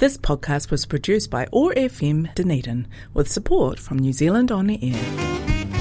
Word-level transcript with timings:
This 0.00 0.16
podcast 0.16 0.70
was 0.70 0.86
produced 0.86 1.30
by 1.30 1.44
ORFM 1.52 2.34
Dunedin 2.34 2.86
with 3.12 3.28
support 3.28 3.78
from 3.78 3.98
New 3.98 4.12
Zealand 4.12 4.50
On 4.50 4.70
Air. 4.70 4.96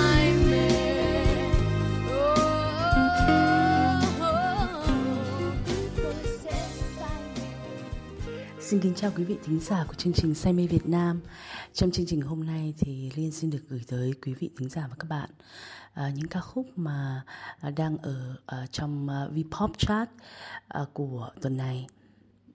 Xin 8.72 8.80
kính 8.80 8.96
chào 8.96 9.12
quý 9.16 9.24
vị 9.24 9.38
thính 9.44 9.60
giả 9.60 9.86
của 9.88 9.94
chương 9.94 10.14
trình 10.14 10.36
Say 10.36 10.54
mê 10.54 10.68
Việt 10.68 10.88
Nam. 10.88 11.22
Trong 11.74 11.92
chương 11.92 12.06
trình 12.06 12.22
hôm 12.22 12.44
nay 12.46 12.74
thì 12.78 13.12
Liên 13.16 13.32
xin 13.32 13.50
được 13.50 13.64
gửi 13.70 13.82
tới 13.88 14.14
quý 14.26 14.34
vị 14.34 14.50
thính 14.58 14.70
giả 14.70 14.88
và 14.88 14.96
các 15.00 15.10
bạn 15.10 15.30
à, 15.94 16.10
những 16.16 16.28
ca 16.28 16.40
khúc 16.40 16.68
mà 16.76 17.24
à, 17.60 17.70
đang 17.70 17.98
ở 17.98 18.36
à, 18.46 18.68
trong 18.72 19.10
à, 19.10 19.28
Vpop 19.28 19.78
chart 19.78 20.10
à, 20.68 20.86
của 20.94 21.30
tuần 21.42 21.58
này. 21.58 21.88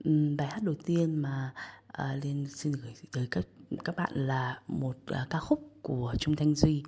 Uhm, 0.09 0.37
bài 0.37 0.47
hát 0.47 0.63
đầu 0.63 0.75
tiên 0.85 1.15
mà 1.15 1.53
à, 1.87 2.15
Liên 2.23 2.47
xin 2.49 2.73
gửi 2.73 2.93
tới 3.11 3.27
các 3.31 3.45
các 3.83 3.95
bạn 3.95 4.11
là 4.13 4.59
một 4.67 4.97
à, 5.05 5.27
ca 5.29 5.39
khúc 5.39 5.71
của 5.81 6.13
Trung 6.19 6.35
Thanh 6.35 6.55
Duy 6.55 6.83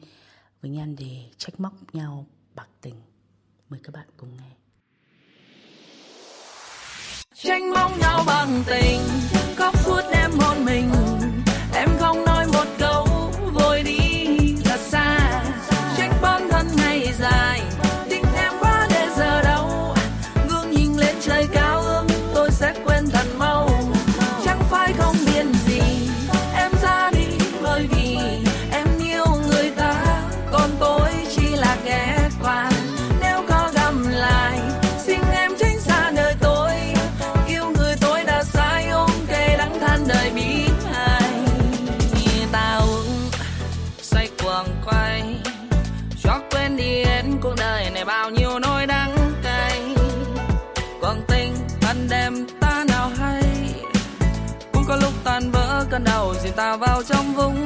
với 0.61 0.71
nhan 0.71 0.95
đề 0.95 1.29
trách 1.37 1.59
móc 1.59 1.95
nhau 1.95 2.25
bạc 2.55 2.69
tình. 2.81 2.95
Mời 3.69 3.79
các 3.83 3.93
bạn 3.93 4.07
cùng 4.17 4.37
nghe 4.37 4.58
tranh 7.43 7.73
mong 7.73 7.99
nhau 7.99 8.23
bằng 8.27 8.63
tình, 8.67 8.99
khóc 9.55 9.75
suốt 9.85 10.01
đêm 10.11 10.31
hôn 10.39 10.65
mình. 10.65 10.91
Em 11.73 11.89
không 11.99 12.25
nói 12.25 12.45
một 12.53 12.65
câu, 12.79 13.07
vội 13.53 13.83
đi 13.83 14.27
thật 14.65 14.79
xa. 14.79 15.18
Vào 56.77 57.03
trong 57.03 57.33
vùng. 57.35 57.58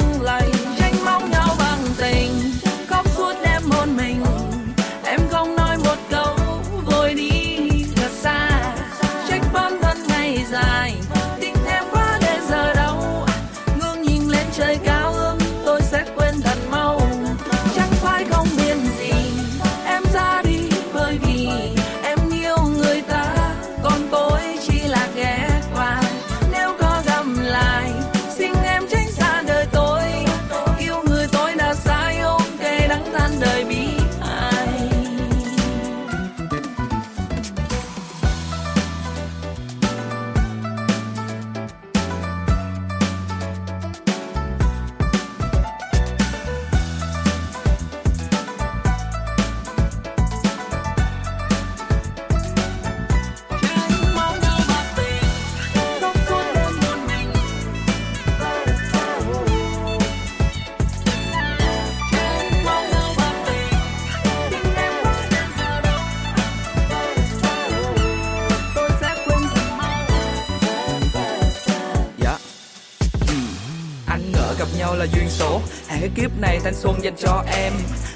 Số 75.93 75.99
cái 75.99 76.09
kiếp 76.15 76.39
này 76.41 76.59
thanh 76.63 76.73
xuân 76.73 76.95
dành 77.03 77.15
cho 77.17 77.43
em. 77.57 77.73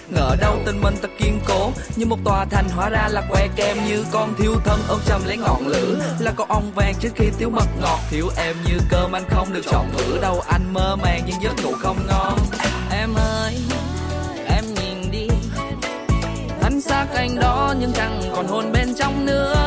Ngỡ 0.09 0.35
đâu 0.41 0.59
tình 0.65 0.81
mình 0.81 0.95
ta 1.01 1.09
kiên 1.19 1.39
cố 1.47 1.71
Như 1.95 2.05
một 2.05 2.17
tòa 2.23 2.45
thành 2.45 2.69
hóa 2.69 2.89
ra 2.89 3.07
là 3.11 3.21
que 3.29 3.47
kem. 3.55 3.77
Như 3.87 4.05
con 4.11 4.33
thiếu 4.37 4.55
thân 4.65 4.79
ôm 4.87 4.99
chầm 5.05 5.21
lấy 5.25 5.37
ngọn 5.37 5.67
lửa 5.67 5.95
Là 6.19 6.31
con 6.35 6.47
ong 6.49 6.71
vàng 6.75 6.93
trước 6.99 7.09
khi 7.15 7.25
thiếu 7.39 7.49
mật 7.49 7.67
ngọt. 7.81 7.99
Thiếu 8.09 8.29
em 8.37 8.55
như 8.65 8.77
cơm 8.89 9.11
anh 9.11 9.23
không 9.29 9.53
được 9.53 9.61
chọn 9.71 9.85
bữa 9.97 10.21
đâu 10.21 10.39
Anh 10.47 10.73
mơ 10.73 10.95
màng 10.95 11.21
nhưng 11.27 11.41
giấc 11.43 11.63
ngủ 11.63 11.71
không 11.79 11.97
ngon. 12.07 12.39
Em 12.91 13.15
ơi, 13.15 13.57
em 14.47 14.63
nhìn 14.75 15.11
đi. 15.11 15.27
Thân 16.61 16.81
xác 16.81 17.05
anh 17.15 17.39
đó 17.39 17.75
nhưng 17.79 17.91
chẳng 17.93 18.21
còn 18.35 18.47
hồn 18.47 18.71
bên 18.71 18.95
trong 18.99 19.25
nữa. 19.25 19.66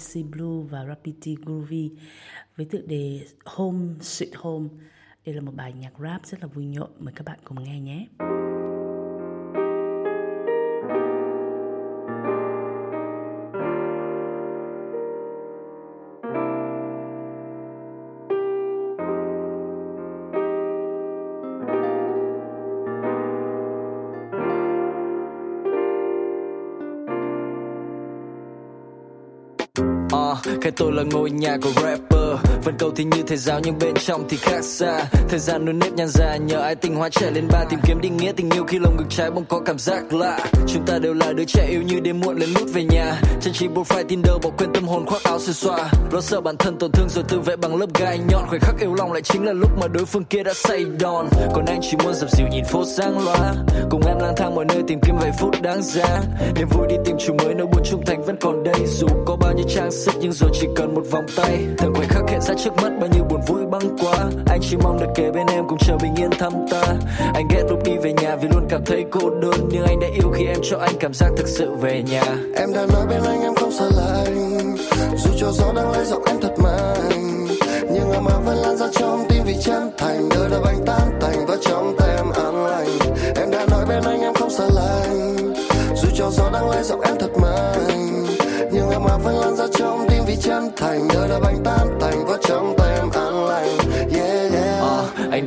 MC 0.00 0.30
Blue 0.30 0.66
và 0.70 0.84
Rapiti 0.84 1.36
Groovy 1.44 1.90
với 2.56 2.66
tựa 2.66 2.82
đề 2.86 3.20
Home 3.44 3.94
Sweet 4.00 4.32
Home. 4.36 4.68
Đây 5.26 5.34
là 5.34 5.40
một 5.40 5.52
bài 5.54 5.72
nhạc 5.72 5.92
rap 6.02 6.26
rất 6.26 6.40
là 6.40 6.46
vui 6.46 6.64
nhộn, 6.64 6.90
mời 6.98 7.12
các 7.16 7.26
bạn 7.26 7.38
cùng 7.44 7.64
nghe 7.64 7.80
nhé. 7.80 8.06
Tôi 30.76 30.92
là 30.92 31.02
ngôi 31.02 31.30
nhà 31.30 31.58
của 31.62 31.72
rapper 31.82 32.19
vẫn 32.64 32.74
cầu 32.78 32.90
thì 32.96 33.04
như 33.04 33.22
thầy 33.26 33.36
giáo, 33.36 33.60
nhưng 33.64 33.78
bên 33.78 33.94
trong 33.94 34.28
thì 34.28 34.36
khác 34.36 34.64
xa. 34.64 35.04
Thời 35.28 35.38
gian 35.38 35.64
nuôi 35.64 35.74
nếp 35.74 35.92
nhăn 35.92 36.08
già 36.08 36.36
nhờ 36.36 36.60
ai 36.60 36.74
tình 36.74 36.94
hóa 36.94 37.08
trẻ 37.08 37.30
lên 37.30 37.48
ba. 37.52 37.64
Tìm 37.70 37.80
kiếm 37.86 38.00
định 38.00 38.16
nghĩa 38.16 38.32
tình 38.36 38.50
yêu 38.50 38.64
khi 38.64 38.78
lồng 38.78 38.96
ngực 38.96 39.06
trái 39.08 39.30
bỗng 39.30 39.44
có 39.44 39.60
cảm 39.66 39.78
giác 39.78 40.12
lạ. 40.12 40.38
Chúng 40.66 40.86
ta 40.86 40.98
đều 40.98 41.14
là 41.14 41.32
đứa 41.32 41.44
trẻ 41.44 41.66
yêu 41.70 41.82
như 41.82 42.00
đêm 42.00 42.20
muộn 42.20 42.36
lên 42.36 42.54
nút 42.54 42.68
về 42.72 42.84
nhà. 42.84 43.20
Trang 43.40 43.54
trí 43.54 43.68
profile 43.68 44.04
Tinder 44.08 44.34
bỏ 44.42 44.50
quên 44.58 44.72
tâm 44.72 44.88
hồn 44.88 45.06
khoác 45.06 45.22
áo 45.24 45.40
xì 45.40 45.52
xoa 45.52 45.90
Lo 46.12 46.20
sợ 46.20 46.40
bản 46.40 46.56
thân 46.56 46.78
tổn 46.78 46.92
thương 46.92 47.08
rồi 47.08 47.24
tự 47.28 47.40
vệ 47.40 47.56
bằng 47.56 47.76
lớp 47.76 47.86
gai 48.00 48.18
nhọn. 48.28 48.46
Khoảnh 48.48 48.60
khắc 48.60 48.74
yêu 48.80 48.94
lòng 48.94 49.12
lại 49.12 49.22
chính 49.22 49.44
là 49.44 49.52
lúc 49.52 49.70
mà 49.80 49.86
đối 49.88 50.04
phương 50.04 50.24
kia 50.24 50.42
đã 50.42 50.52
say 50.54 50.84
đòn. 51.00 51.28
Còn 51.54 51.64
anh 51.66 51.80
chỉ 51.82 51.96
muốn 52.04 52.14
dập 52.14 52.30
dìu 52.30 52.46
nhìn 52.50 52.64
phố 52.64 52.84
sáng 52.84 53.24
loa. 53.24 53.54
Cùng 53.90 54.06
em 54.06 54.18
lang 54.18 54.34
thang 54.36 54.54
mọi 54.54 54.64
nơi 54.64 54.82
tìm 54.88 55.00
kiếm 55.02 55.16
vài 55.20 55.30
phút 55.38 55.62
đáng 55.62 55.82
giá. 55.82 56.20
Niềm 56.56 56.68
vui 56.70 56.86
đi 56.88 56.96
tìm 57.04 57.16
chủ 57.26 57.34
mới, 57.34 57.54
nỗi 57.54 57.66
buồn 57.66 57.82
trung 57.84 58.02
thành 58.06 58.22
vẫn 58.22 58.36
còn 58.40 58.64
đây. 58.64 58.86
Dù 58.86 59.06
có 59.26 59.36
bao 59.36 59.52
nhiêu 59.52 59.66
trang 59.68 59.92
sức, 59.92 60.14
nhưng 60.20 60.32
rồi 60.32 60.50
chỉ 60.60 60.66
cần 60.76 60.94
một 60.94 61.02
vòng 61.10 61.26
tay. 61.36 61.58
Từng 61.78 61.94
khoảnh 61.94 62.08
khắc 62.08 62.22
hẹn 62.28 62.40
ra 62.50 62.56
trước 62.64 62.76
mắt 62.82 62.92
bao 63.00 63.08
nhiêu 63.12 63.24
buồn 63.24 63.40
vui 63.46 63.66
băng 63.70 63.96
qua. 63.98 64.30
Anh 64.46 64.60
chỉ 64.62 64.76
mong 64.82 65.00
được 65.00 65.06
kề 65.14 65.30
bên 65.30 65.46
em 65.46 65.64
cùng 65.68 65.78
chờ 65.78 65.96
bình 66.02 66.14
yên 66.16 66.30
thăm 66.30 66.52
ta. 66.70 66.82
Anh 67.34 67.48
ghét 67.50 67.62
lúc 67.68 67.84
đi 67.84 67.92
về 68.02 68.12
nhà 68.12 68.36
vì 68.36 68.48
luôn 68.48 68.66
cảm 68.68 68.84
thấy 68.84 69.04
cô 69.10 69.30
đơn, 69.30 69.68
nhưng 69.70 69.84
anh 69.84 70.00
đã 70.00 70.06
yêu 70.14 70.30
khi 70.34 70.46
em 70.46 70.58
cho 70.70 70.78
anh 70.78 70.94
cảm 71.00 71.14
giác 71.14 71.30
thực 71.36 71.48
sự 71.48 71.70
về 71.80 72.02
nhà. 72.02 72.22
Em 72.56 72.72
đã 72.74 72.86
nói 72.92 73.06
bên 73.06 73.22
anh, 73.24 73.42
em 73.42 73.54
không 73.54 73.72
sợ 73.72 73.90
lạnh. 73.96 74.76
Dù 75.16 75.30
cho 75.38 75.52
gió 75.52 75.72
đang 75.76 75.92
lấy 75.92 76.04
giọng 76.04 76.22
em 76.26 76.36
thật 76.40 76.54
mạnh, 76.62 77.46
nhưng 77.92 78.12
em 78.12 78.24
mà 78.24 78.38
vẫn 78.44 78.56
lan 78.56 78.76
ra 78.76 78.86
trong 78.92 79.24
tim 79.28 79.42
vì 79.46 79.54
chân 79.62 79.90
thành. 79.98 80.28
Đời 80.28 80.48
đã 80.50 80.58
bánh 80.64 80.82
tan 80.86 81.18
tành 81.20 81.46
và 81.46 81.56
trong 81.60 81.96
tay 81.98 82.16
em 82.16 82.30
an 82.30 82.66
lành. 82.66 82.98
Em 83.36 83.50
đã 83.50 83.66
nói 83.70 83.84
bên 83.88 84.02
anh, 84.04 84.20
em 84.20 84.34
không 84.34 84.50
sợ 84.50 84.68
lạnh. 84.74 85.36
Dù 85.96 86.08
cho 86.14 86.30
gió 86.30 86.50
đang 86.52 86.70
lấy 86.70 86.82
giọng 86.82 87.00
em 87.00 87.16
thật 87.20 87.30
mạnh, 87.42 88.24
nhưng 88.72 88.90
em 88.90 89.02
mà 89.04 89.16
vẫn 89.16 89.34
lan 89.34 89.56
ra 89.56 89.64
trong 89.78 90.06
tim 90.08 90.24
vì 90.26 90.36
chân 90.36 90.70
thành. 90.76 91.08
Đời 91.14 91.28
đã 91.28 91.40
bánh 91.40 91.59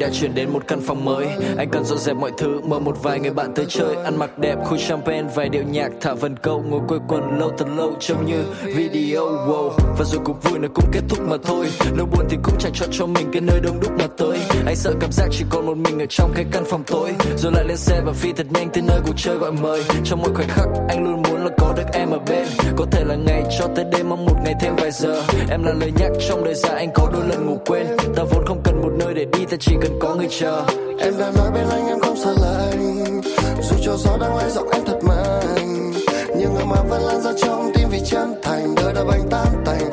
đã 0.04 0.10
chuyển 0.14 0.36
đến 0.36 0.50
một 0.50 0.64
căn 0.68 0.82
phòng 0.82 1.06
mới. 1.06 1.28
Anh 1.58 1.70
cần 1.70 1.84
dọn 1.84 1.98
dẹp 1.98 2.16
mọi 2.16 2.32
thứ 2.38 2.62
mời 2.64 2.80
một 2.80 3.04
vài 3.04 3.20
người 3.20 3.32
bạn 3.32 3.54
tới 3.56 3.66
chơi, 3.70 3.96
ăn 4.04 4.18
mặc 4.18 4.38
đẹp 4.38 4.56
khu 4.64 4.78
champagne, 4.78 5.30
vài 5.36 5.50
điệu 5.50 5.64
nhạc, 5.72 5.92
thả 6.02 6.14
vần 6.14 6.38
câu, 6.38 6.64
ngồi 6.70 6.82
quây 6.88 7.00
quần 7.08 7.40
lâu 7.40 7.52
thật 7.58 7.68
lâu, 7.78 7.94
trông 8.00 8.26
như 8.26 8.44
video, 8.64 9.22
wow. 9.22 9.70
Và 9.98 10.06
rồi 10.06 10.22
cuộc 10.26 10.44
vui 10.44 10.60
nó 10.60 10.68
cũng 10.74 10.86
kết 10.92 11.02
thúc 11.10 11.20
mà 11.30 11.38
thôi. 11.44 11.66
Nỗi 11.98 12.06
buồn 12.06 12.26
thì 12.30 12.38
cũng 12.44 12.56
chẳng 12.60 12.74
chọn 12.74 12.90
cho 12.92 13.06
mình 13.06 13.28
cái 13.34 13.42
nơi 13.42 13.60
đông 13.64 13.80
đúc 13.80 13.92
mà 14.00 14.08
tới. 14.18 14.40
Anh 14.66 14.76
sợ 14.76 14.94
cảm 15.00 15.12
giác 15.12 15.28
chỉ 15.32 15.46
còn 15.50 15.66
một 15.66 15.78
mình 15.78 16.00
ở 16.00 16.06
trong 16.10 16.32
cái 16.36 16.46
căn 16.52 16.64
phòng 16.66 16.84
tối. 16.88 17.14
Rồi 17.38 17.52
lại 17.52 17.66
lên 17.68 17.78
xe 17.78 18.02
và 18.06 18.12
phi 18.14 18.34
thật 18.34 18.48
nhanh 18.50 18.70
tới 18.70 18.84
nơi 18.88 19.00
cuộc 19.06 19.14
chơi 19.18 19.38
gọi 19.38 19.52
mời. 19.52 19.84
Trong 20.04 20.22
mỗi 20.22 20.34
khoảnh 20.34 20.48
khắc, 20.48 20.68
anh 20.90 21.04
luôn 21.04 21.22
muốn 21.22 21.46
là 21.46 21.52
có 21.58 21.74
được 21.78 21.86
em 21.94 22.10
ở 22.10 22.20
bên. 22.30 22.48
Có 22.76 22.86
thể 22.92 23.04
là 23.04 23.16
ngày 23.16 23.44
cho 23.60 23.68
tới 23.76 23.86
đêm 23.92 24.10
mong 24.10 24.26
một 24.26 24.36
ngày 24.44 24.54
thêm 24.62 24.76
vài 24.76 24.92
giờ. 24.92 25.24
Em 25.50 25.64
là 25.64 25.74
lời 25.80 25.92
nhắc 26.00 26.12
trong 26.30 26.44
đời 26.44 26.54
dài, 26.54 26.76
anh 26.76 26.90
có 26.94 27.10
đôi 27.14 27.24
lần 27.30 27.46
ngủ 27.46 27.58
quên. 27.66 27.88
Ta 28.16 28.24
vốn 28.32 28.46
không 28.46 28.62
cần 28.64 28.82
một 28.82 28.92
nơi 29.00 29.14
để 29.14 29.26
đi, 29.26 29.46
ta 29.46 29.58
chỉ 29.60 29.76
cần 29.82 29.93
có 30.00 30.16
người 30.16 30.28
chờ 30.40 30.66
em 31.00 31.14
đã 31.18 31.32
nói 31.36 31.52
bên 31.52 31.66
anh 31.70 31.88
em 31.88 32.00
không 32.00 32.16
sợ 32.18 32.36
lạnh 32.42 33.22
dù 33.62 33.76
cho 33.82 33.98
gió 33.98 34.18
đang 34.18 34.36
lay 34.36 34.50
giọng 34.50 34.70
em 34.70 34.82
thật 34.86 35.00
mạnh. 35.04 35.94
Nhưng 36.38 36.70
mà 36.70 36.84
vẫn 36.90 37.02
lan 37.02 37.22
ra 37.22 37.32
trong 37.38 37.72
tim 37.74 37.90
vì 37.90 38.00
chân 38.06 38.36
thành. 38.44 38.76
Đời 38.76 38.94
đã 38.94 39.04
bánh 39.04 39.30
tan 39.30 39.48
tành 39.66 39.92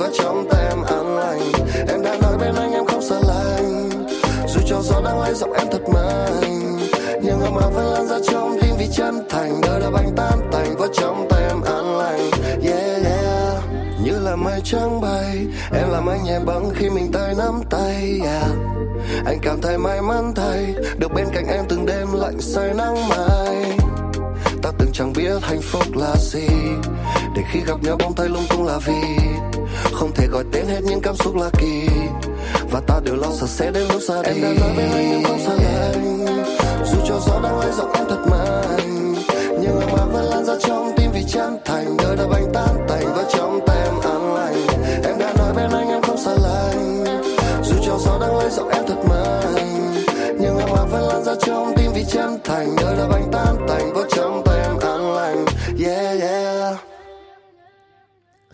anh 16.10 16.24
nhẹ 16.24 16.38
bẫng 16.46 16.70
khi 16.74 16.90
mình 16.90 17.12
tay 17.12 17.34
nắm 17.38 17.62
tay 17.70 18.20
yeah 18.24 18.70
anh 19.24 19.38
cảm 19.42 19.60
thấy 19.62 19.78
may 19.78 20.02
mắn 20.02 20.32
thay 20.36 20.74
được 20.98 21.12
bên 21.14 21.26
cạnh 21.32 21.46
em 21.46 21.64
từng 21.68 21.86
đêm 21.86 22.12
lạnh 22.12 22.40
say 22.40 22.74
nắng 22.74 23.08
mai. 23.08 23.78
Ta 24.62 24.70
từng 24.78 24.90
chẳng 24.92 25.12
biết 25.12 25.42
hạnh 25.42 25.60
phúc 25.62 25.96
là 25.96 26.14
gì 26.18 26.48
để 27.36 27.42
khi 27.52 27.60
gặp 27.66 27.82
nhau 27.82 27.96
bỗng 27.98 28.14
thấy 28.14 28.28
lung 28.28 28.44
tung 28.50 28.66
là 28.66 28.78
vì. 28.78 29.02
Không 29.92 30.12
thể 30.14 30.26
gọi 30.26 30.44
tên 30.52 30.66
hết 30.66 30.80
những 30.82 31.00
cảm 31.00 31.16
xúc 31.16 31.36
là 31.36 31.50
kỳ 31.58 31.88
và 32.70 32.80
ta 32.86 33.00
đều 33.04 33.16
lo 33.16 33.28
sợ 33.40 33.46
sẽ 33.46 33.70
đến 33.70 33.88
lúc 33.92 34.02
xa 34.08 34.22
đi. 34.22 34.28
em 34.28 34.42
đã 34.42 34.48
nói 34.60 34.70
bên 34.76 34.90
anh 34.90 35.10
em 35.12 35.22
không 35.24 35.38
xa 35.38 35.52
lạnh 35.52 36.26
dù 36.84 36.98
cho 37.08 37.20
gió 37.26 37.40
đang 37.42 37.58
lấy 37.58 37.72
giọng 37.72 37.92
em 37.92 38.04
thật 38.08 38.24
mạnh 38.30 39.14
nhưng 39.60 39.80
em 39.80 39.88
mà 39.92 40.04
vẫn 40.04 40.24
lan 40.24 40.44
ra 40.44 40.54
trong 40.66 40.92
tim 40.96 41.10
vì 41.14 41.24
chân 41.28 41.58
thành 41.64 41.99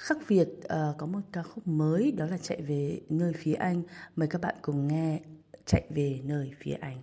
Khắc 0.07 0.29
Việt 0.29 0.49
uh, 0.65 0.99
có 0.99 1.07
một 1.07 1.21
ca 1.33 1.43
khúc 1.43 1.67
mới 1.67 2.13
đó 2.13 2.27
là 2.27 2.39
chạy 2.39 2.63
về 2.63 3.01
nơi 3.09 3.33
phía 3.33 3.55
anh. 3.55 3.83
Mời 4.17 4.29
các 4.29 4.41
bạn 4.41 4.55
cùng 4.63 4.89
nghe 4.89 5.21
chạy 5.65 5.87
về 5.91 6.21
nơi 6.25 6.53
phía 6.61 6.73
anh. 6.73 7.03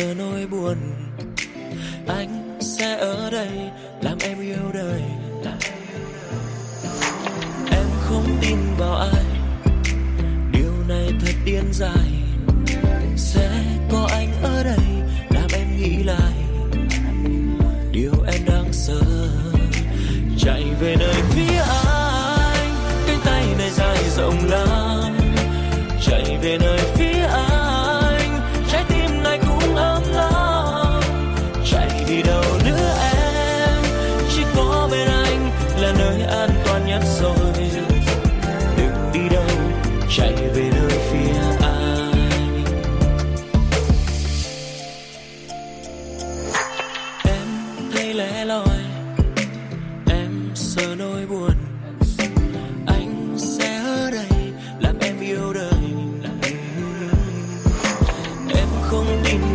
Giờ 0.00 0.14
nỗi 0.18 0.46
buồn, 0.46 0.76
anh 2.08 2.58
sẽ 2.60 2.96
ở 2.96 3.30
đây 3.30 3.70
làm 4.02 4.18
em 4.20 4.40
yêu 4.40 4.72
đời 4.74 5.02
em 7.70 7.86
không 8.00 8.38
tin 8.40 8.56
vào 8.78 8.94
ai, 8.94 9.24
điều 10.52 10.72
này 10.88 11.12
thật 11.20 11.34
điên 11.44 11.64
dài. 11.72 12.19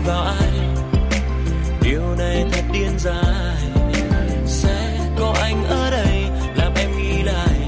vào 0.06 0.34
điều 1.82 2.16
này 2.18 2.46
thật 2.52 2.64
điên 2.74 3.00
dài 3.00 3.58
sẽ 4.46 5.00
có 5.20 5.36
anh 5.42 5.66
ở 5.66 5.92
đây 5.92 6.26
làm 6.56 6.74
em 6.76 6.98
nghĩ 6.98 7.24
lại. 7.24 7.60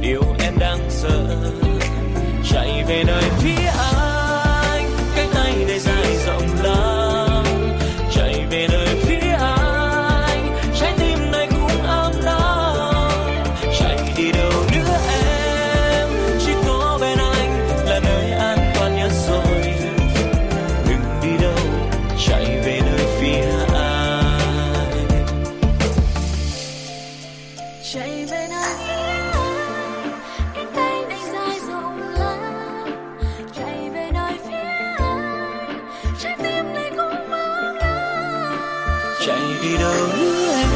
Điều 0.00 0.22
em 0.38 0.58
đang 0.58 0.78
sợ, 0.90 1.40
chạy 2.50 2.84
về 2.88 3.04
nơi 3.06 3.25
chạy 39.26 39.42
đi 39.62 39.76
đâu 39.76 39.94
em 40.52 40.68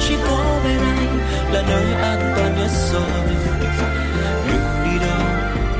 chỉ 0.00 0.14
có 0.28 0.60
bên 0.64 0.78
anh 0.78 1.18
là 1.52 1.62
nơi 1.62 1.92
an 1.92 2.32
toàn 2.36 2.54
nhất 2.58 2.70
rồi. 2.92 3.02
Đừng 4.48 4.66
đi 4.84 4.98
đâu, 5.06 5.22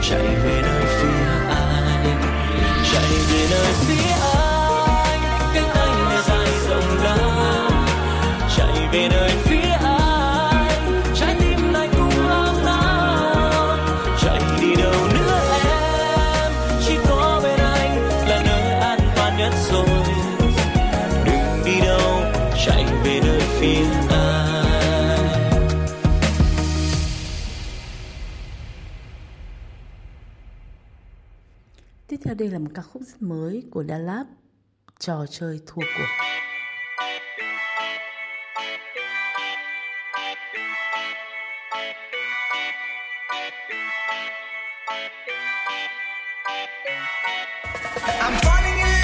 chạy 0.03 0.27
về 0.45 0.63
nơi 0.63 0.85
phía 0.87 1.25
anh. 1.49 2.23
Chạy 2.93 3.11
về 3.31 3.47
nơi 3.51 3.73
phía 3.87 4.13
anh, 4.35 5.21
cánh 5.55 5.69
tay 5.75 5.89
này 6.09 6.23
dài 6.29 6.49
rộng 6.69 7.05
lắm 7.05 7.87
chạy 8.57 8.89
về 8.93 9.09
nơi 9.09 9.31
phía 9.31 9.48
đây 32.39 32.51
là 32.51 32.59
một 32.59 32.71
ca 32.75 32.83
khúc 32.83 33.03
rất 33.03 33.23
mới 33.23 33.65
của 33.71 33.85
Dalab, 33.89 34.27
trò 34.99 35.27
chơi 35.31 35.61
thua 35.67 35.83
cuộc. 35.83 36.09
I'm 48.21 48.35
falling 48.43 48.79
in 48.79 48.87
love. 48.87 48.98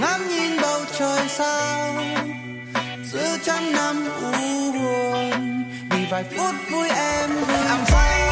ngắm 0.00 0.28
nhìn 0.28 0.60
bầu 0.62 0.80
trời 0.98 1.28
sao 1.28 1.94
giữa 3.04 3.36
trăm 3.42 3.72
năm 3.72 3.96
u 4.22 4.72
buồn, 4.72 5.64
vì 5.90 6.06
vài 6.10 6.24
phút 6.24 6.54
vui 6.70 6.88
em 6.88 7.30
vui 7.30 7.56
I'm 7.56 7.84
fine. 7.84 8.27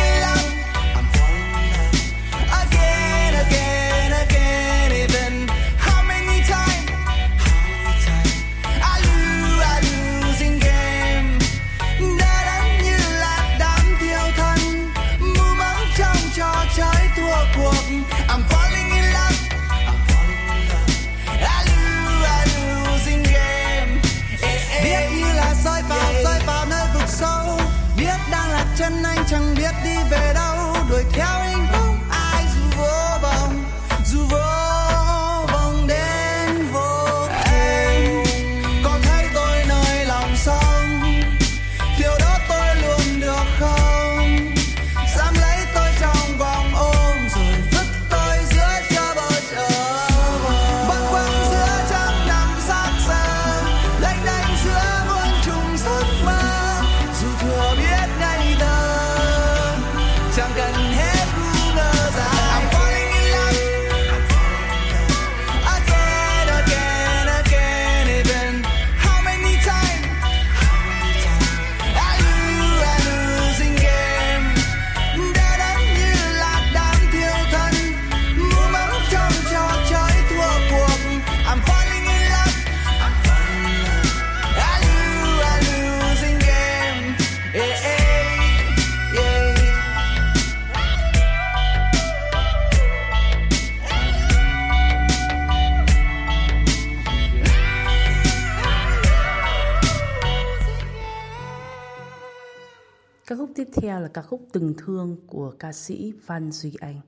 ca 104.17 104.23
khúc 104.23 104.49
Từng 104.53 104.75
Thương 104.79 105.17
của 105.27 105.55
ca 105.59 105.73
sĩ 105.73 106.13
Phan 106.27 106.53
Duy 106.53 106.73
Anh. 106.81 107.01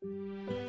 Thank 0.00 0.50
you. 0.50 0.67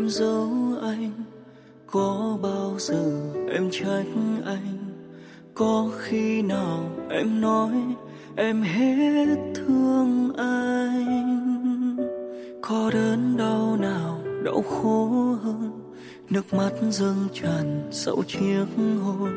em 0.00 0.08
giấu 0.08 0.50
anh. 0.82 1.12
Có 1.86 2.38
bao 2.42 2.74
giờ 2.78 3.32
em 3.52 3.68
trách 3.70 4.06
anh? 4.44 4.78
Có 5.54 5.90
khi 5.98 6.42
nào 6.42 6.90
em 7.10 7.40
nói 7.40 7.72
em 8.36 8.62
hết 8.62 9.36
thương 9.54 10.32
anh? 10.36 11.96
Có 12.60 12.90
đớn 12.94 13.36
đau 13.36 13.76
nào, 13.80 14.20
đau 14.44 14.62
khổ 14.62 15.08
hơn? 15.42 15.70
Nước 16.30 16.54
mắt 16.54 16.72
dâng 16.90 17.28
tràn 17.32 17.88
sau 17.90 18.22
chiếc 18.26 18.66
hôn. 19.04 19.30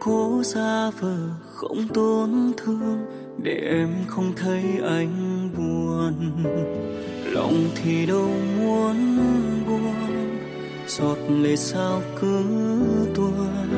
Cố 0.00 0.42
ra 0.44 0.90
vờ 0.90 1.16
không 1.44 1.88
tổn 1.94 2.52
thương 2.56 2.98
để 3.42 3.54
em 3.54 3.88
không 4.06 4.32
thấy 4.36 4.64
anh 4.84 5.48
buồn 5.56 6.14
lòng 7.34 7.68
thì 7.74 8.06
đâu 8.06 8.30
muốn 8.60 8.96
buồn. 9.66 10.38
Giọt 10.86 11.18
lệ 11.28 11.56
sao 11.56 12.02
cứ 12.20 12.44
tuôn. 13.14 13.68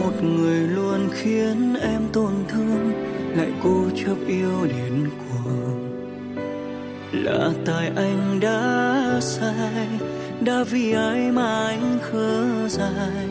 Một 0.00 0.22
người 0.22 0.68
luôn 0.68 1.08
khiến 1.12 1.74
em 1.82 2.02
tổn 2.12 2.32
thương, 2.48 2.92
lại 3.36 3.52
cố 3.62 3.84
chấp 4.04 4.16
yêu 4.26 4.66
đến 4.68 5.10
cuồng. 5.18 5.90
Là 7.12 7.50
tại 7.66 7.90
anh 7.96 8.40
đã 8.40 9.18
sai, 9.20 9.88
đã 10.40 10.64
vì 10.70 10.92
ai 10.92 11.30
mà 11.32 11.66
anh 11.66 11.98
khờ 12.02 12.68
dài 12.68 13.28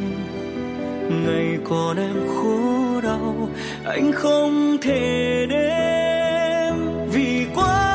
ngày 1.10 1.58
còn 1.70 1.98
em 1.98 2.16
khổ 2.28 3.02
đau, 3.04 3.50
anh 3.86 4.12
không 4.12 4.78
thể 4.82 5.46
đêm 5.50 6.76
vì 7.12 7.48
quá 7.56 7.89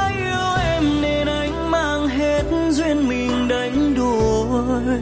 đuổi 4.84 4.98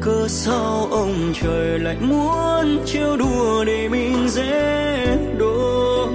cơ 0.00 0.28
sao 0.28 0.88
ông 0.90 1.32
trời 1.42 1.78
lại 1.78 1.96
muốn 2.00 2.78
trêu 2.86 3.16
đùa 3.16 3.64
để 3.64 3.88
mình 3.88 4.28
dễ 4.28 5.18
đôi? 5.38 6.08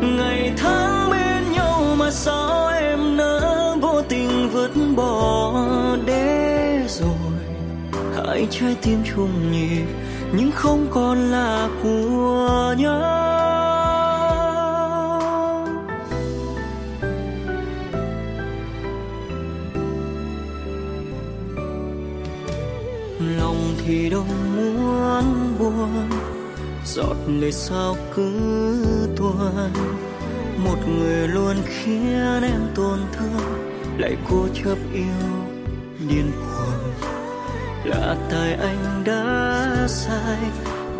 Ngày 0.00 0.52
tháng 0.56 1.10
bên 1.10 1.52
nhau 1.52 1.82
mà 1.98 2.10
sao 2.10 2.68
em 2.68 3.16
nỡ 3.16 3.76
vô 3.80 4.02
tình 4.08 4.50
vứt 4.52 4.70
bỏ 4.96 5.52
để 6.06 6.80
rồi? 6.88 7.40
Hai 8.16 8.46
trái 8.50 8.76
tim 8.82 8.98
chung 9.14 9.52
nhịp, 9.52 9.86
nhưng 10.32 10.50
không 10.50 10.86
còn 10.90 11.30
là 11.30 11.68
của 11.82 12.74
nhau. 12.78 13.39
Thì 23.90 24.10
đâu 24.10 24.24
muốn 24.56 25.54
buồn. 25.58 26.08
Giọt 26.84 27.16
lệ 27.28 27.50
sao 27.50 27.96
cứ 28.14 29.08
tuôn. 29.16 29.72
Một 30.56 30.76
người 30.88 31.28
luôn 31.28 31.56
khiến 31.66 32.42
em 32.42 32.60
tổn 32.74 32.98
thương. 33.12 33.70
Lại 33.98 34.16
cố 34.30 34.46
chấp 34.64 34.78
yêu 34.94 35.04
điên 36.08 36.32
cuồng. 36.32 36.92
Là 37.84 38.16
tại 38.30 38.52
anh 38.52 39.02
đã 39.04 39.86
sai. 39.88 40.38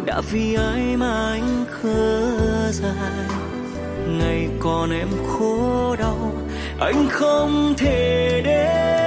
Đã 0.06 0.20
vì 0.30 0.54
ai 0.54 0.96
mà 0.96 1.30
anh 1.30 1.64
khờ 1.70 2.72
dài 2.72 3.26
ngày 4.06 4.48
còn 4.60 4.90
em 4.90 5.08
khổ 5.28 5.96
đau. 5.98 6.32
Anh 6.80 7.08
không 7.10 7.74
thể 7.78 8.42
đến 8.44 8.99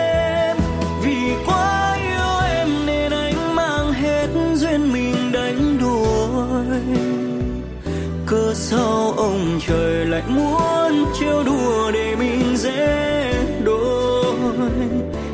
sao 8.66 9.14
ông 9.18 9.60
trời 9.68 10.06
lại 10.06 10.24
muốn 10.28 11.06
trêu 11.20 11.44
đùa 11.44 11.92
để 11.92 12.16
mình 12.16 12.58
dễ 12.58 13.34
đôi? 13.64 14.36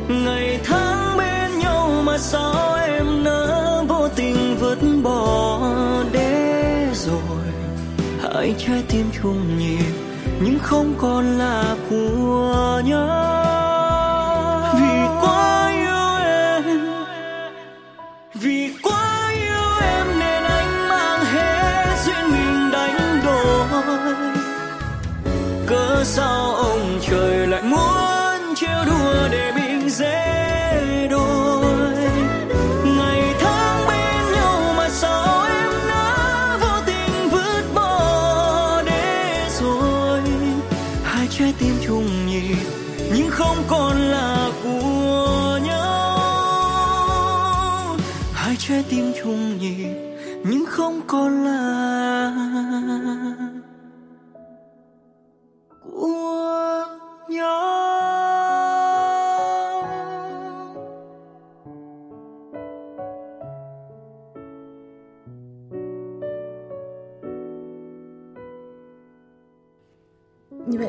Ngày 0.08 0.60
tháng 0.64 1.16
bên 1.18 1.58
nhau 1.58 1.90
mà 2.04 2.18
sao 2.18 2.74
em 2.74 3.24
nỡ 3.24 3.84
vô 3.88 4.08
tình 4.16 4.56
vứt 4.60 4.78
bỏ 5.02 5.60
để 6.12 6.86
rồi? 6.92 7.44
Hai 8.22 8.54
trái 8.58 8.82
tim 8.88 9.06
chung 9.22 9.58
nhịp, 9.58 9.92
nhưng 10.40 10.58
không 10.58 10.94
còn 10.98 11.38
là 11.38 11.76
của 11.90 12.82
nhau. 12.84 13.39
Sao 26.12 26.54
ông 26.54 26.98
trời 27.08 27.46
lại 27.46 27.62
muốn 27.62 28.54
trêu 28.56 28.84
đùa 28.86 29.28
để 29.30 29.52
mình 29.54 29.90
dễ 29.90 31.08
đôi? 31.10 31.94
Ngày 32.84 33.34
tháng 33.40 33.86
bên 33.88 34.32
nhau 34.32 34.74
mà 34.76 34.88
sao 34.88 35.44
em 35.44 35.70
đã 35.88 36.58
vô 36.60 36.80
tình 36.86 37.28
vứt 37.30 37.62
bỏ 37.74 38.82
để 38.86 39.48
rồi? 39.60 40.20
Hai 41.04 41.28
trái 41.30 41.54
tim 41.58 41.74
chung 41.86 42.26
nhịp, 42.26 42.56
nhưng 43.14 43.30
không 43.30 43.56
còn 43.68 43.96
là 43.96 44.50
của 44.62 45.58
nhau. 45.64 46.16
Hai 48.32 48.56
trái 48.58 48.84
tim 48.90 49.12
chung 49.22 49.58
nhịp, 49.58 49.94
nhưng 50.44 50.64
không 50.68 51.00
còn 51.06 51.39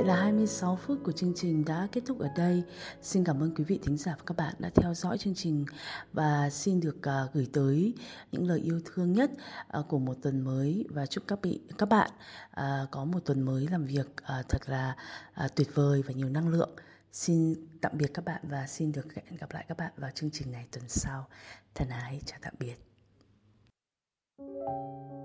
vậy 0.01 0.07
là 0.07 0.15
26 0.15 0.75
phút 0.75 0.99
của 1.03 1.11
chương 1.11 1.33
trình 1.35 1.65
đã 1.65 1.87
kết 1.91 2.01
thúc 2.05 2.19
ở 2.19 2.29
đây. 2.37 2.63
Xin 3.01 3.23
cảm 3.23 3.43
ơn 3.43 3.55
quý 3.55 3.63
vị 3.63 3.79
thính 3.83 3.97
giả 3.97 4.15
và 4.17 4.23
các 4.25 4.37
bạn 4.37 4.53
đã 4.59 4.69
theo 4.75 4.93
dõi 4.93 5.17
chương 5.17 5.35
trình 5.35 5.65
và 6.13 6.49
xin 6.49 6.79
được 6.79 6.97
uh, 6.97 7.33
gửi 7.33 7.47
tới 7.53 7.93
những 8.31 8.47
lời 8.47 8.59
yêu 8.59 8.81
thương 8.85 9.13
nhất 9.13 9.31
uh, 9.79 9.87
của 9.87 9.99
một 9.99 10.13
tuần 10.21 10.41
mới 10.41 10.85
và 10.89 11.05
chúc 11.05 11.23
các 11.27 11.39
vị 11.41 11.59
các 11.77 11.89
bạn 11.89 12.09
uh, 12.49 12.91
có 12.91 13.05
một 13.05 13.19
tuần 13.25 13.41
mới 13.41 13.67
làm 13.71 13.85
việc 13.85 14.07
uh, 14.07 14.49
thật 14.49 14.61
là 14.65 14.95
uh, 15.45 15.55
tuyệt 15.55 15.75
vời 15.75 16.01
và 16.07 16.13
nhiều 16.13 16.29
năng 16.29 16.47
lượng. 16.47 16.71
Xin 17.11 17.55
tạm 17.81 17.91
biệt 17.95 18.11
các 18.13 18.25
bạn 18.25 18.41
và 18.43 18.67
xin 18.67 18.91
được 18.91 19.13
hẹn 19.15 19.37
gặp 19.39 19.51
lại 19.51 19.65
các 19.67 19.77
bạn 19.77 19.91
vào 19.97 20.11
chương 20.15 20.29
trình 20.33 20.51
này 20.51 20.67
tuần 20.71 20.83
sau. 20.87 21.27
Thân 21.75 21.89
ái 21.89 22.21
chào 22.25 22.39
tạm 22.41 22.53
biệt. 22.59 22.75
thì 24.37 25.20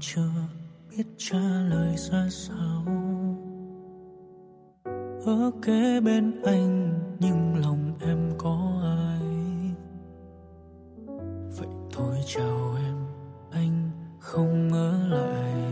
chưa 0.00 0.30
biết 0.90 1.04
trả 1.16 1.38
lời 1.68 1.96
ra 1.96 2.28
sao. 2.30 2.84
Ở 5.26 5.50
kế 5.62 6.00
bên 6.00 6.42
anh, 6.42 6.98
nhưng 7.18 7.56
lòng 7.60 7.92
em 8.00 8.30
có 8.38 8.80
ai? 8.82 9.20
Vậy 11.58 11.68
thôi 11.92 12.16
chào 12.26 12.76
em, 12.76 12.96
anh 13.50 13.90
không 14.20 14.72
ở 14.72 15.08
lại. 15.08 15.64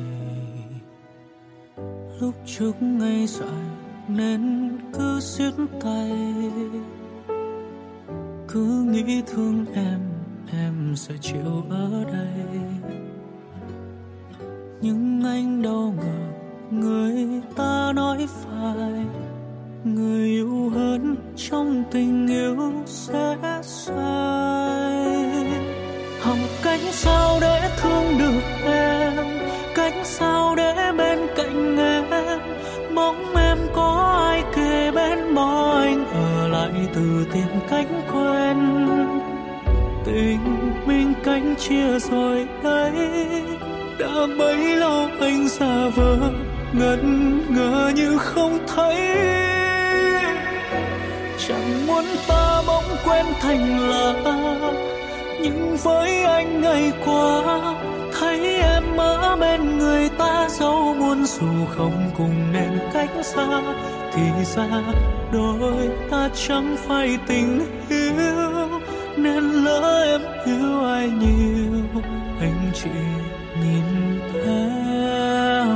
Lúc 2.21 2.35
trước 2.47 2.83
ngây 2.83 3.27
dại 3.27 3.65
nên 4.09 4.73
cứ 4.93 5.21
siết 5.21 5.55
tay. 5.81 6.13
Cứ 8.49 8.87
nghĩ 8.91 9.23
thương 9.27 9.67
em 9.75 10.01
em 10.53 10.97
sẽ 10.97 11.15
chịu 11.21 11.63
ở 11.71 12.05
đây 12.05 13.08
nhưng 14.81 15.23
anh 15.25 15.63
đâu 15.63 15.95
ngờ 15.97 16.19
người 16.71 17.27
ta 17.57 17.93
nói 17.95 18.27
phải. 18.29 19.05
Người 19.85 20.27
yêu 20.27 20.71
hơn 20.75 21.17
trong 21.37 21.85
tình 21.91 22.27
yêu 22.27 22.73
sẽ 22.87 23.37
sai 23.63 25.47
học 26.21 26.39
cách 26.63 26.81
sao 26.81 27.39
để 27.41 27.71
thương 27.81 28.19
được 28.19 28.43
em? 28.65 29.13
Cách 29.75 29.95
sao 30.05 30.55
để 30.57 30.93
bên 30.99 31.19
cạnh 31.37 31.77
em? 31.77 32.05
Mong 32.95 33.35
em 33.37 33.59
có 33.75 34.17
ai 34.29 34.43
kề 34.57 34.91
bên 34.91 35.35
mong 35.35 35.71
anh? 35.71 36.07
Ở 36.07 36.49
lại 36.49 36.73
từ 36.95 37.27
tìm 37.33 37.61
cánh 37.71 38.03
quen. 38.13 38.57
Tình 40.05 40.41
mình 40.87 41.15
cánh 41.25 41.55
chia 41.59 41.99
rồi 41.99 42.47
đấy 42.63 42.93
đã 43.99 44.27
bấy 44.39 44.77
lâu 44.77 45.09
anh 45.21 45.49
xa 45.49 45.89
vờ 45.97 46.17
ngẩn 46.73 47.41
ngơ 47.55 47.93
như 47.95 48.19
không 48.19 48.59
thấy. 48.67 48.97
Chẳng 51.49 51.87
muốn 51.87 52.05
ta 52.29 52.63
bỗng 52.67 52.97
quen 53.05 53.27
thành 53.41 53.91
lạ 53.91 54.15
nhưng 55.43 55.77
với 55.77 56.25
anh 56.25 56.61
ngày 56.61 56.93
qua, 57.05 57.43
thấy 58.21 58.61
em 58.63 58.97
ở 58.97 59.37
bên 59.41 59.79
người 59.79 60.09
ta 60.19 60.49
dẫu 60.51 60.95
muốn 60.95 61.25
dù 61.25 61.67
không 61.77 62.11
cùng 62.19 62.53
nên 62.53 62.79
cách 62.93 63.11
xa, 63.23 63.63
thì 64.13 64.23
ra 64.57 64.83
đôi 65.33 65.89
ta 66.11 66.29
chẳng 66.49 66.77
phải 66.87 67.19
tình 67.27 67.61
yêu, 67.91 68.69
nên 69.17 69.45
lỡ 69.45 70.05
em 70.05 70.21
yêu 70.45 70.85
ai 70.85 71.11
nhiều, 71.11 72.03
anh 72.41 72.71
chỉ 72.75 72.91
nhìn 73.63 74.21
theo. 74.33 75.67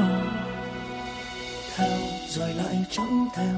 Theo, 1.76 1.98
rồi 2.28 2.54
lại 2.54 2.84
chẳng 2.90 3.26
theo. 3.34 3.54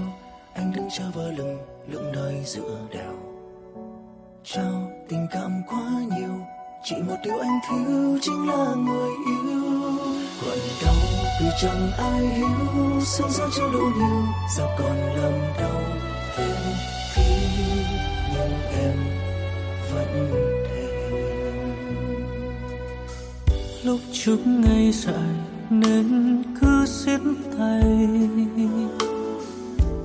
Anh 0.54 0.72
đứng 0.72 0.88
chờ 0.98 1.04
vơ 1.14 1.30
lưng, 1.30 1.58
lững 1.88 2.12
nơi 2.12 2.42
giữa 2.44 2.78
đèo. 2.92 3.14
Trao 4.44 4.90
tình 5.08 5.26
cảm 5.30 5.62
quá 5.68 5.90
nhiều, 6.16 6.46
chỉ 6.84 6.96
một 6.96 7.16
điều 7.24 7.38
anh 7.38 7.58
thiếu 7.68 8.18
chính 8.22 8.48
là 8.48 8.74
người 8.74 9.10
yêu. 9.26 9.62
Còn 10.46 10.58
đau 10.84 10.94
vì 11.40 11.46
chẳng 11.62 11.90
ai 11.98 12.26
hiểu, 12.26 13.00
sương 13.00 13.30
gió 13.30 13.44
chưa 13.56 13.70
đủ 13.72 13.90
nhiều, 13.96 14.22
sao 14.56 14.68
còn 14.78 14.96
lầm 15.16 15.32
đau 15.60 15.83
lúc 23.94 24.02
chúng 24.24 24.60
ngày 24.60 24.92
dài 24.92 25.34
nên 25.70 26.42
cứ 26.60 26.86
siết 26.86 27.20
tay. 27.58 27.82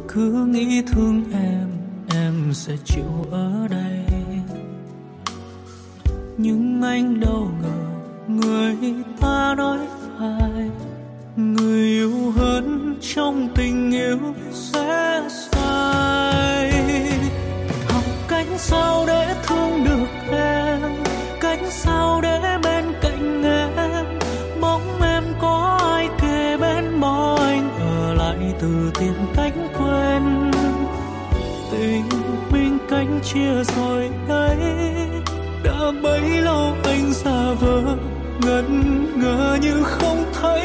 Cứ 0.07 0.45
nghĩ 0.51 0.81
thương 0.81 1.23
em 1.33 1.67
em 2.15 2.53
sẽ 2.53 2.73
chịu 2.85 3.25
ở 3.31 3.67
đây. 3.69 4.05
Nhưng 6.37 6.81
anh 6.81 7.19
đâu 7.19 7.47
ngờ 7.61 7.81
người 8.27 8.93
ta 9.21 9.55
nói 9.57 9.79
phải 10.17 10.69
người 11.35 11.81
yêu 11.81 12.31
hơn 12.35 12.95
trong 13.01 13.47
tình 13.55 13.91
yêu 13.91 14.19
sẽ 14.51 15.23
xa 15.29 15.58
chia 33.33 33.63
rồi 33.63 34.09
đấy 34.27 34.57
đã 35.63 35.91
bấy 36.03 36.21
lâu 36.21 36.75
anh 36.83 37.13
xa 37.13 37.53
vờ 37.59 37.81
ngẩn 38.41 39.05
ngơ 39.21 39.57
như 39.61 39.83
không 39.83 40.25
thấy. 40.41 40.61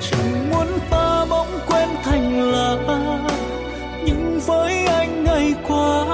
Chẳng 0.00 0.50
muốn 0.50 0.66
ta 0.90 1.26
bỗng 1.30 1.60
quen 1.66 1.88
thành 2.04 2.52
lạ 2.52 2.76
nhưng 4.04 4.40
với 4.46 4.86
anh 4.86 5.24
ngày 5.24 5.54
qua, 5.68 6.04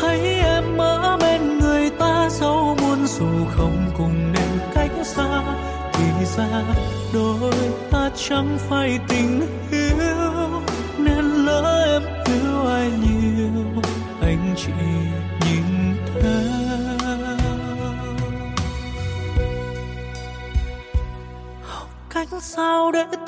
thấy 0.00 0.20
em 0.44 0.78
ở 0.78 1.16
bên 1.20 1.58
người 1.58 1.90
ta 1.98 2.28
dẫu 2.30 2.76
muốn 2.82 3.06
dù 3.06 3.44
không 3.56 3.90
cùng 3.98 4.32
nên 4.32 4.58
cách 4.74 4.92
xa 5.04 5.42
thì 5.92 6.04
ra 6.36 6.62
đôi 7.14 7.52
ta 7.90 8.10
chẳng 8.28 8.58
phải 8.68 8.98
tình 9.08 9.40
sao 22.84 22.92
để 22.92 23.23